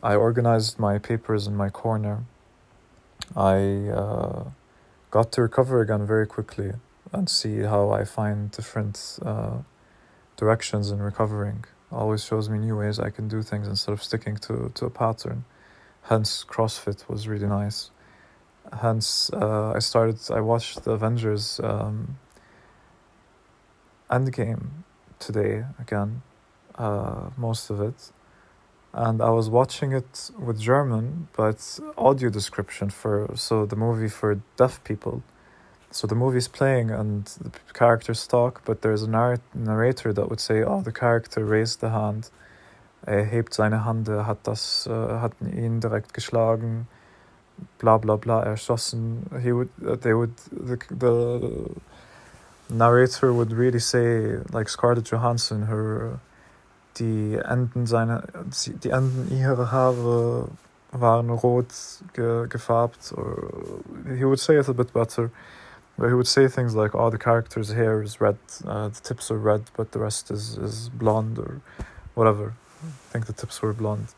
I 0.05 0.13
organized 0.13 0.77
my 0.77 0.99
papers 0.99 1.47
in 1.47 1.55
my 1.55 1.69
corner. 1.71 2.25
I 3.35 3.89
uh, 3.89 4.43
got 5.09 5.31
to 5.31 5.41
recover 5.41 5.81
again 5.81 6.05
very 6.05 6.27
quickly 6.27 6.73
and 7.11 7.27
see 7.27 7.61
how 7.61 7.89
I 7.89 8.03
find 8.05 8.51
different 8.51 9.17
uh, 9.25 9.57
directions 10.37 10.91
in 10.91 11.01
recovering. 11.01 11.65
Always 11.91 12.23
shows 12.23 12.49
me 12.49 12.59
new 12.59 12.77
ways 12.77 12.99
I 12.99 13.09
can 13.09 13.27
do 13.27 13.41
things 13.41 13.67
instead 13.67 13.93
of 13.93 14.03
sticking 14.03 14.35
to, 14.45 14.71
to 14.75 14.85
a 14.85 14.91
pattern. 14.91 15.43
Hence, 16.03 16.45
CrossFit 16.47 17.09
was 17.09 17.27
really 17.27 17.47
nice. 17.47 17.89
Hence, 18.81 19.31
uh, 19.33 19.71
I 19.71 19.79
started, 19.79 20.19
I 20.29 20.41
watched 20.41 20.83
the 20.83 20.91
Avengers 20.91 21.59
um, 21.63 22.19
Endgame 24.11 24.67
today 25.17 25.65
again, 25.79 26.21
uh, 26.75 27.31
most 27.37 27.71
of 27.71 27.81
it 27.81 28.11
and 28.95 29.21
I 29.21 29.29
was 29.29 29.49
watching 29.49 29.91
it 29.91 30.31
with 30.39 30.59
German, 30.59 31.27
but 31.35 31.79
audio 31.97 32.29
description 32.29 32.89
for 32.89 33.29
so 33.35 33.65
the 33.65 33.75
movie 33.75 34.09
for 34.09 34.41
deaf 34.57 34.83
people. 34.83 35.21
so 35.95 36.07
the 36.07 36.15
movie's 36.15 36.49
playing 36.49 36.91
and 36.91 37.25
the 37.39 37.51
characters 37.73 38.27
talk, 38.27 38.61
but 38.65 38.81
there's 38.81 39.03
a 39.03 39.09
narr- 39.09 39.39
narrator 39.53 40.11
that 40.11 40.29
would 40.29 40.41
say, 40.41 40.61
"Oh, 40.61 40.81
the 40.81 40.91
character 40.91 41.45
raised 41.45 41.79
the 41.79 41.89
hand. 41.89 42.29
Er 43.07 43.23
hebt 43.23 43.53
seine 43.53 43.85
Hand, 43.85 44.07
hat 44.07 44.39
das, 44.43 44.87
uh, 44.87 45.19
hat 45.21 45.33
ihn 45.41 45.79
direkt 45.79 46.13
geschlagen, 46.13 46.87
bla 47.79 47.97
bla 47.97 48.17
bla, 48.17 48.43
erschossen." 48.43 49.29
He 49.41 49.53
would, 49.53 49.69
uh, 49.87 49.95
they 49.95 50.13
would, 50.13 50.35
the, 50.51 50.77
the 50.89 51.11
narrator 52.69 53.31
would 53.31 53.53
really 53.53 53.79
say, 53.79 54.39
like 54.51 54.67
Scarlett 54.69 55.05
Johansson, 55.11 55.63
her, 55.67 56.19
die 56.99 57.37
Enden 57.43 57.85
seiner, 57.85 58.23
die 58.83 58.89
Enden 58.89 59.31
ihrer 59.31 59.71
Haare 59.71 60.47
waren 60.91 61.29
rot 61.29 61.73
ge, 62.13 62.47
gefärbt, 62.47 63.13
or 63.17 63.51
he 64.15 64.23
would 64.23 64.39
say 64.39 64.57
it 64.57 64.69
a 64.69 64.73
bit 64.73 64.93
better. 64.93 65.29
But 65.97 66.09
he 66.09 66.13
would 66.13 66.27
say 66.27 66.47
things 66.47 66.75
like, 66.75 66.93
"Oh, 66.93 67.09
the 67.09 67.17
character's 67.17 67.71
hair 67.71 68.01
is 68.01 68.19
red, 68.19 68.37
uh, 68.65 68.89
the 68.89 69.01
tips 69.01 69.31
are 69.31 69.37
red, 69.37 69.63
but 69.77 69.91
the 69.91 69.99
rest 69.99 70.29
is 70.31 70.57
is 70.57 70.89
blonde 70.89 71.39
or 71.39 71.61
whatever." 72.15 72.53
I 72.83 73.11
think 73.11 73.25
the 73.25 73.33
tips 73.33 73.61
were 73.61 73.73
blonde. 73.73 74.13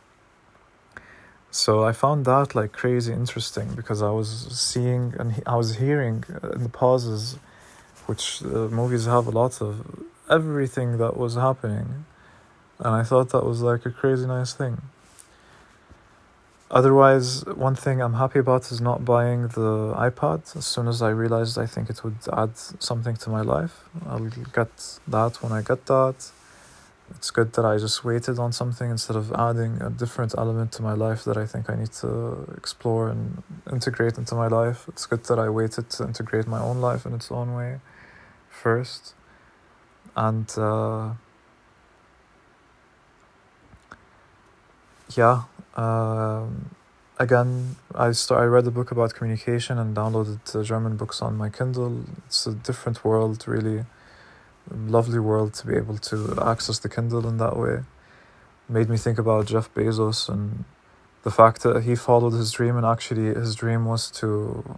So 1.51 1.84
I 1.84 1.93
found 1.93 2.25
that 2.25 2.55
like 2.55 2.72
crazy 2.72 3.13
interesting 3.13 3.69
because 3.75 4.01
I 4.01 4.10
was 4.10 4.29
seeing 4.51 5.13
and 5.17 5.34
he, 5.34 5.41
I 5.46 5.55
was 5.55 5.75
hearing 5.75 6.24
in 6.55 6.63
the 6.63 6.69
pauses, 6.69 7.38
which 8.07 8.43
uh, 8.43 8.67
movies 8.69 9.05
have 9.05 9.27
a 9.27 9.31
lot 9.31 9.62
of, 9.62 9.86
everything 10.29 10.98
that 10.98 11.15
was 11.15 11.36
happening, 11.36 12.05
and 12.79 12.93
I 12.96 13.03
thought 13.03 13.29
that 13.29 13.43
was 13.43 13.62
like 13.62 13.86
a 13.86 13.91
crazy 13.91 14.25
nice 14.27 14.53
thing. 14.53 14.81
Otherwise, 16.69 17.46
one 17.46 17.75
thing 17.75 18.01
I'm 18.01 18.15
happy 18.15 18.39
about 18.39 18.72
is 18.72 18.81
not 18.81 19.05
buying 19.05 19.43
the 19.43 19.93
iPad. 19.96 20.55
As 20.55 20.65
soon 20.65 20.89
as 20.89 21.01
I 21.01 21.10
realized 21.10 21.57
I 21.57 21.65
think 21.65 21.89
it 21.89 22.03
would 22.03 22.17
add 22.34 22.57
something 22.57 23.15
to 23.17 23.29
my 23.29 23.39
life, 23.39 23.86
I'll 24.05 24.29
get 24.53 25.00
that 25.07 25.41
when 25.41 25.53
I 25.53 25.62
get 25.62 25.86
that. 25.86 26.31
It's 27.12 27.31
good 27.31 27.53
that 27.53 27.63
I 27.63 27.77
just 27.77 28.03
waited 28.03 28.38
on 28.38 28.51
something 28.51 28.91
instead 28.91 29.15
of 29.15 29.31
adding 29.31 29.81
a 29.81 29.89
different 29.89 30.36
element 30.38 30.74
to 30.74 30.81
my 30.81 30.91
life 30.91 31.24
that 31.24 31.38
I 31.38 31.46
think 31.46 31.69
I 31.69 31.75
need 31.75 31.93
to 31.93 32.53
explore 32.57 33.07
and 33.07 33.43
integrate 33.72 34.17
into 34.17 34.36
my 34.36 34.48
life. 34.48 34.89
It's 34.89 35.05
good 35.05 35.24
that 35.25 35.39
I 35.39 35.48
waited 35.48 35.89
to 35.91 36.03
integrate 36.03 36.48
my 36.48 36.60
own 36.60 36.81
life 36.81 37.05
in 37.05 37.13
its 37.13 37.31
own 37.31 37.55
way 37.55 37.79
first. 38.50 39.13
And 40.17 40.51
uh, 40.57 41.12
yeah, 45.18 45.44
um, 45.76 46.70
again, 47.20 47.76
I 47.96 48.12
start, 48.12 48.42
I 48.42 48.46
read 48.46 48.68
a 48.68 48.72
book 48.72 48.92
about 48.92 49.14
communication 49.14 49.78
and 49.78 49.96
downloaded 49.96 50.56
uh, 50.56 50.64
German 50.64 50.96
books 50.96 51.22
on 51.22 51.36
my 51.36 51.50
Kindle. 51.50 52.06
It's 52.28 52.46
a 52.46 52.54
different 52.54 53.04
world, 53.04 53.48
really 53.48 53.86
lovely 54.72 55.20
world 55.20 55.54
to 55.56 55.68
be 55.68 55.76
able 55.76 55.98
to 55.98 56.38
access 56.46 56.80
the 56.80 56.90
Kindle 56.90 57.28
in 57.28 57.38
that 57.38 57.58
way. 57.58 57.80
Made 58.70 58.90
me 58.90 58.98
think 58.98 59.18
about 59.18 59.48
Jeff 59.48 59.74
Bezos 59.74 60.30
and 60.30 60.66
the 61.24 61.32
fact 61.32 61.64
that 61.64 61.84
he 61.84 61.96
followed 61.96 62.34
his 62.34 62.52
dream, 62.52 62.78
and 62.78 62.86
actually 62.86 63.34
his 63.34 63.56
dream 63.56 63.86
was 63.86 64.12
to 64.12 64.78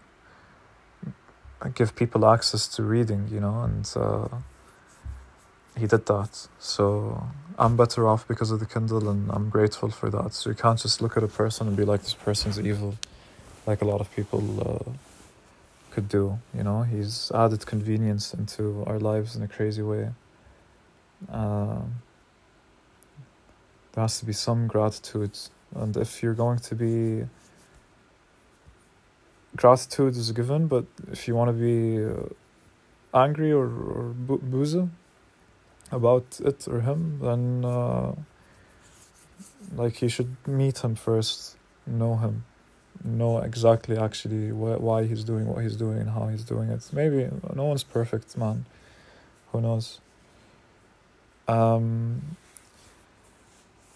give 1.75 1.95
people 1.95 2.25
access 2.25 2.67
to 2.67 2.83
reading, 2.83 3.27
you 3.31 3.39
know, 3.39 3.61
and 3.61 3.91
uh, 3.95 4.27
he 5.79 5.87
did 5.87 6.05
that. 6.05 6.47
So 6.59 7.23
I'm 7.57 7.75
better 7.77 8.07
off 8.07 8.27
because 8.27 8.51
of 8.51 8.59
the 8.59 8.65
Kindle, 8.65 9.09
and 9.09 9.29
I'm 9.31 9.49
grateful 9.49 9.89
for 9.89 10.09
that. 10.09 10.33
So 10.33 10.49
you 10.49 10.55
can't 10.55 10.79
just 10.79 11.01
look 11.01 11.17
at 11.17 11.23
a 11.23 11.27
person 11.27 11.67
and 11.67 11.77
be 11.77 11.85
like, 11.85 12.01
this 12.03 12.13
person's 12.13 12.59
evil, 12.59 12.95
like 13.65 13.81
a 13.81 13.85
lot 13.85 14.01
of 14.01 14.13
people 14.15 14.43
uh, 14.61 14.91
could 15.91 16.07
do. 16.09 16.39
You 16.53 16.63
know, 16.63 16.83
he's 16.83 17.31
added 17.33 17.65
convenience 17.65 18.33
into 18.33 18.83
our 18.87 18.99
lives 18.99 19.35
in 19.35 19.41
a 19.43 19.47
crazy 19.47 19.81
way. 19.81 20.09
Um, 21.29 21.95
there 23.93 24.03
has 24.03 24.19
to 24.19 24.25
be 24.25 24.33
some 24.33 24.67
gratitude, 24.67 25.37
and 25.75 25.97
if 25.97 26.21
you're 26.21 26.35
going 26.45 26.59
to 26.59 26.75
be 26.75 27.25
gratitude 29.55 30.15
is 30.15 30.31
given, 30.31 30.67
but 30.67 30.85
if 31.11 31.27
you 31.27 31.35
want 31.35 31.49
to 31.49 31.53
be 31.53 32.03
uh, 32.05 33.19
angry 33.25 33.51
or, 33.51 33.65
or 33.65 34.13
boozy 34.15 34.87
about 35.91 36.39
it 36.43 36.67
or 36.67 36.81
him, 36.81 37.19
then 37.21 37.65
uh, 37.65 38.13
like 39.75 40.01
you 40.01 40.09
should 40.09 40.35
meet 40.47 40.79
him 40.79 40.95
first, 40.95 41.55
know 41.85 42.17
him, 42.17 42.45
know 43.03 43.39
exactly 43.39 43.97
actually 43.97 44.49
wh- 44.49 44.81
why 44.81 45.05
he's 45.05 45.23
doing 45.23 45.47
what 45.47 45.63
he's 45.63 45.75
doing 45.75 45.99
and 45.99 46.09
how 46.09 46.27
he's 46.27 46.43
doing 46.43 46.69
it. 46.69 46.87
Maybe 46.91 47.29
no 47.55 47.65
one's 47.65 47.83
perfect, 47.83 48.37
man. 48.37 48.65
Who 49.51 49.61
knows? 49.61 49.99
Um, 51.47 52.37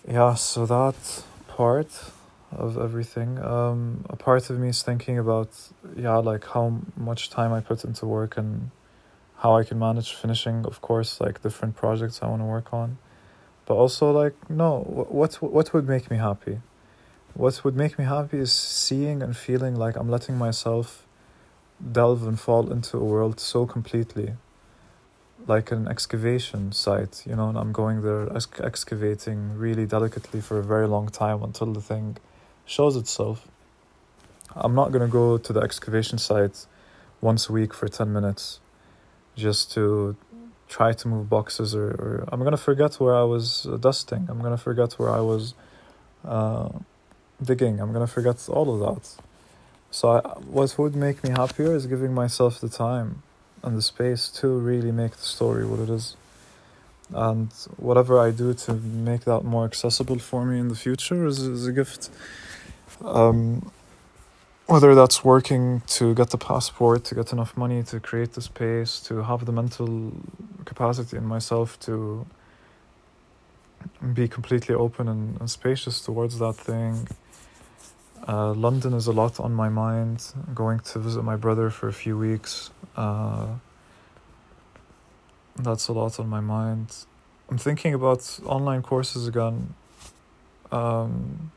yeah, 0.08 0.34
so 0.34 0.66
that 0.66 1.24
part 1.48 2.12
of 2.52 2.78
everything. 2.78 3.40
Um, 3.40 4.06
a 4.10 4.16
part 4.16 4.50
of 4.50 4.60
me 4.60 4.70
is 4.70 4.82
thinking 4.82 5.18
about, 5.20 5.50
yeah, 5.96 6.18
like 6.18 6.46
how 6.48 6.82
much 6.98 7.30
time 7.30 7.54
I 7.54 7.62
put 7.62 7.84
into 7.84 8.06
work 8.06 8.38
and 8.38 8.72
how 9.44 9.58
I 9.58 9.66
can 9.66 9.78
manage 9.78 10.14
finishing, 10.14 10.66
of 10.66 10.80
course, 10.80 11.20
like 11.20 11.44
different 11.44 11.76
projects 11.76 12.22
I 12.24 12.28
want 12.28 12.42
to 12.42 12.46
work 12.46 12.74
on. 12.74 12.98
But 13.66 13.76
also, 13.76 14.10
like, 14.10 14.36
no, 14.50 14.80
what, 14.80 15.34
what 15.42 15.74
would 15.74 15.86
make 15.86 16.10
me 16.10 16.16
happy? 16.16 16.62
What 17.34 17.62
would 17.66 17.76
make 17.76 18.00
me 18.00 18.06
happy 18.06 18.40
is 18.40 18.54
seeing 18.54 19.22
and 19.22 19.36
feeling 19.36 19.76
like 19.76 19.98
I'm 19.98 20.10
letting 20.10 20.38
myself 20.38 21.06
delve 21.92 22.26
and 22.26 22.40
fall 22.40 22.72
into 22.72 22.98
a 22.98 23.04
world 23.04 23.42
so 23.42 23.66
completely. 23.66 24.36
Like 25.46 25.74
an 25.74 25.90
excavation 25.90 26.72
site, 26.72 27.24
you 27.28 27.36
know, 27.36 27.50
and 27.50 27.58
I'm 27.58 27.74
going 27.74 28.02
there 28.02 28.34
ex- 28.34 28.62
excavating 28.62 29.58
really 29.58 29.86
delicately 29.86 30.40
for 30.40 30.58
a 30.58 30.64
very 30.64 30.88
long 30.88 31.10
time 31.10 31.44
until 31.44 31.74
the 31.74 31.82
thing 31.82 32.16
shows 32.66 32.96
itself. 32.96 33.46
I'm 34.56 34.74
not 34.74 34.94
to 34.94 35.08
go 35.08 35.38
to 35.38 35.52
the 35.52 35.60
excavation 35.60 36.18
site 36.18 36.66
once 37.20 37.50
a 37.50 37.52
week 37.52 37.74
for 37.74 37.90
10 37.90 38.14
minutes 38.14 38.62
just 39.36 39.72
to 39.74 40.16
try 40.70 40.94
to 40.94 41.08
move 41.08 41.30
boxes 41.30 41.76
or, 41.76 41.88
or 41.88 42.26
I'm 42.32 42.40
to 42.44 42.58
forget 42.58 42.96
where 42.96 43.16
I 43.16 43.24
was 43.24 43.66
uh, 43.66 43.78
dusting. 43.78 44.28
I'm 44.30 44.42
to 44.42 44.58
forget 44.58 44.94
where 44.94 45.10
I 45.10 45.20
was 45.20 45.54
uh, 46.26 46.70
digging. 47.42 47.80
I'm 47.80 47.94
to 47.94 48.08
forget 48.08 48.48
all 48.50 48.74
of 48.74 48.80
that. 48.88 49.24
So 49.92 50.04
I, 50.18 50.20
what 50.58 50.78
would 50.80 50.96
make 50.96 51.24
me 51.24 51.30
happier 51.30 51.76
is 51.76 51.86
giving 51.86 52.14
myself 52.14 52.60
the 52.60 52.70
time 52.70 53.22
and 53.62 53.78
the 53.78 53.82
space 53.82 54.30
to 54.30 54.48
really 54.48 54.92
make 54.92 55.12
the 55.12 55.28
story 55.38 55.66
what 55.66 55.80
it 55.80 55.90
is. 55.90 56.16
And 57.14 57.52
whatever 57.78 58.20
I 58.20 58.32
do 58.32 58.54
to 58.66 58.74
make 58.74 59.26
that 59.26 59.44
more 59.44 59.66
accessible 59.66 60.20
for 60.20 60.46
me 60.46 60.60
in 60.60 60.70
the 60.70 60.76
future 60.76 61.26
is, 61.26 61.40
is 61.40 61.68
a 61.68 61.72
gift. 61.72 62.10
Um, 63.04 63.72
whether 64.68 64.96
that's 64.96 65.24
working 65.24 65.82
to 65.88 66.16
get 66.16 66.30
the 66.30 66.38
passport, 66.38 67.04
to 67.06 67.16
get 67.16 67.34
enough 67.34 67.56
money 67.58 67.84
to 67.84 68.00
create 68.00 68.34
the 68.34 68.42
space, 68.42 69.00
to 69.02 69.24
have 69.24 69.46
the 69.46 69.52
mental 69.52 70.14
capacity 70.66 71.18
in 71.18 71.26
myself 71.26 71.80
to 71.82 72.26
be 74.14 74.28
completely 74.28 74.74
open 74.76 75.08
and, 75.08 75.40
and 75.40 75.50
spacious 75.50 76.02
towards 76.02 76.40
that 76.40 76.54
thing. 76.54 77.08
Uh, 78.28 78.54
London 78.54 78.94
is 78.94 79.08
a 79.08 79.12
lot 79.12 79.40
on 79.40 79.54
my 79.54 79.68
mind. 79.68 80.34
I'm 80.48 80.54
going 80.54 80.80
to 80.80 81.00
visit 81.00 81.24
my 81.24 81.36
brother 81.36 81.70
for 81.70 81.90
a 81.90 81.94
few 81.94 82.18
weeks. 82.18 82.70
Uh, 82.96 83.48
that's 85.58 85.90
a 85.90 85.94
lot 85.94 86.20
on 86.20 86.30
my 86.30 86.40
mind. 86.40 86.96
I'm 87.50 87.58
thinking 87.58 87.94
about 87.94 88.40
online 88.46 88.82
courses 88.82 89.28
again. 89.28 89.74
Um, 90.72 91.52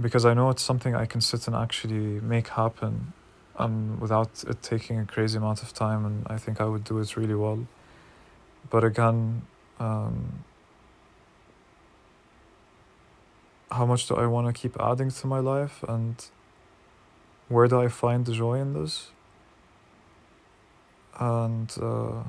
because 0.00 0.24
I 0.24 0.34
know 0.34 0.50
it's 0.50 0.62
something 0.62 0.94
I 0.94 1.06
can 1.06 1.20
sit 1.20 1.46
and 1.46 1.56
actually 1.56 2.20
make 2.20 2.48
happen 2.48 3.12
um, 3.58 3.98
without 4.00 4.44
it 4.46 4.62
taking 4.62 4.98
a 4.98 5.04
crazy 5.04 5.38
amount 5.38 5.62
of 5.62 5.72
time, 5.72 6.04
and 6.04 6.26
I 6.26 6.36
think 6.36 6.60
I 6.60 6.64
would 6.64 6.84
do 6.84 6.98
it 6.98 7.16
really 7.16 7.34
well. 7.34 7.66
But 8.68 8.84
again, 8.84 9.42
um, 9.78 10.44
how 13.70 13.86
much 13.86 14.06
do 14.06 14.14
I 14.16 14.26
want 14.26 14.46
to 14.46 14.52
keep 14.52 14.78
adding 14.80 15.10
to 15.10 15.26
my 15.26 15.38
life, 15.38 15.82
and 15.88 16.24
where 17.48 17.68
do 17.68 17.80
I 17.80 17.88
find 17.88 18.26
the 18.26 18.32
joy 18.32 18.54
in 18.60 18.74
this? 18.74 19.10
And 21.18 21.74
uh, 21.80 22.24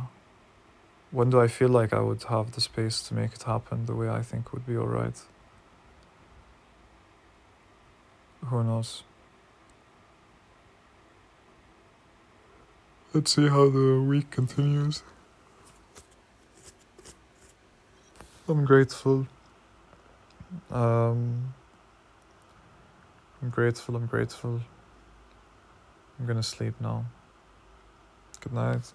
when 1.11 1.29
do 1.29 1.41
I 1.41 1.47
feel 1.47 1.69
like 1.69 1.91
I 1.91 1.99
would 1.99 2.23
have 2.23 2.51
the 2.51 2.61
space 2.61 3.01
to 3.07 3.13
make 3.13 3.33
it 3.33 3.43
happen 3.43 3.85
the 3.85 3.95
way 3.95 4.09
I 4.09 4.21
think 4.21 4.53
would 4.53 4.65
be 4.65 4.77
alright? 4.77 5.21
Who 8.45 8.63
knows? 8.63 9.03
Let's 13.13 13.35
see 13.35 13.47
how 13.49 13.69
the 13.69 14.01
week 14.07 14.31
continues. 14.31 15.03
I'm 18.49 18.65
grateful. 18.65 19.27
Um, 20.71 21.53
I'm 23.41 23.49
grateful, 23.49 23.95
I'm 23.97 24.07
grateful. 24.07 24.61
I'm 26.19 26.27
gonna 26.27 26.43
sleep 26.43 26.75
now. 26.81 27.05
Good 28.41 28.53
night. 28.53 28.93